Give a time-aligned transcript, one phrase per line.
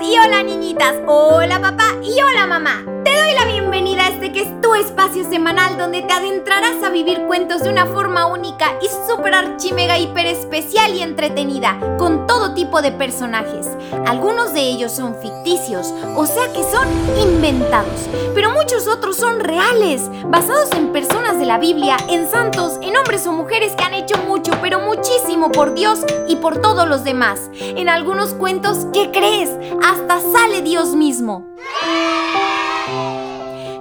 [0.00, 2.84] y hola niñitas, hola papá y hola mamá.
[3.04, 7.62] Te doy la bienvenida que es tu espacio semanal donde te adentrarás a vivir cuentos
[7.62, 12.92] de una forma única y súper archimega hiper especial y entretenida, con todo tipo de
[12.92, 13.68] personajes.
[14.06, 16.88] Algunos de ellos son ficticios, o sea que son
[17.22, 22.96] inventados, pero muchos otros son reales, basados en personas de la Biblia, en santos, en
[22.96, 27.04] hombres o mujeres que han hecho mucho, pero muchísimo por Dios y por todos los
[27.04, 27.50] demás.
[27.60, 29.50] En algunos cuentos, ¿qué crees?
[29.82, 31.46] Hasta sale Dios mismo.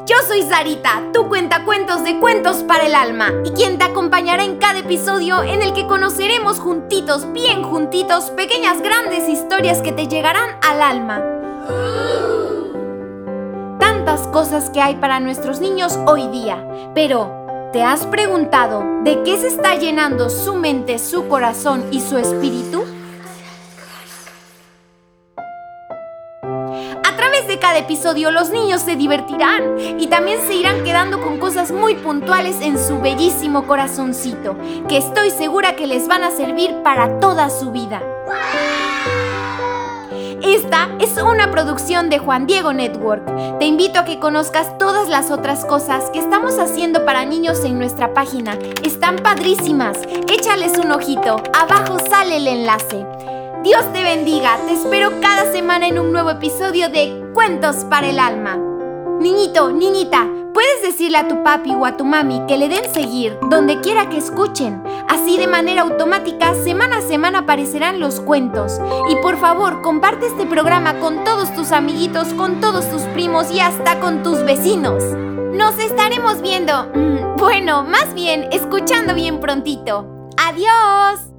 [0.05, 4.58] Yo soy Sarita, tu cuentacuentos de cuentos para el alma, y quien te acompañará en
[4.58, 10.58] cada episodio en el que conoceremos juntitos, bien juntitos, pequeñas grandes historias que te llegarán
[10.62, 11.23] al alma.
[13.80, 16.63] Tantas cosas que hay para nuestros niños hoy día,
[16.94, 22.20] pero ¿te has preguntado de qué se está llenando su mente, su corazón y su
[22.20, 22.85] espíritu?
[27.60, 32.62] Cada episodio los niños se divertirán y también se irán quedando con cosas muy puntuales
[32.62, 34.56] en su bellísimo corazoncito,
[34.88, 38.02] que estoy segura que les van a servir para toda su vida.
[40.42, 43.26] Esta es una producción de Juan Diego Network.
[43.58, 47.80] Te invito a que conozcas todas las otras cosas que estamos haciendo para niños en
[47.80, 48.58] nuestra página.
[48.84, 49.98] Están padrísimas.
[50.28, 51.42] Échales un ojito.
[51.54, 53.15] Abajo sale el enlace.
[53.66, 54.60] Dios te bendiga.
[54.68, 58.60] Te espero cada semana en un nuevo episodio de Cuentos para el Alma.
[59.20, 63.36] Niñito, niñita, puedes decirle a tu papi o a tu mami que le den seguir
[63.49, 64.84] donde quiera que escuchen.
[65.09, 68.80] Así de manera automática, semana a semana aparecerán los cuentos.
[69.09, 73.62] Y por favor, comparte este programa con todos tus amiguitos, con todos tus primos y
[73.62, 75.03] hasta con tus vecinos.
[75.56, 80.06] Nos estaremos viendo, mm, bueno, más bien, escuchando bien prontito.
[80.38, 81.34] ¡Adiós!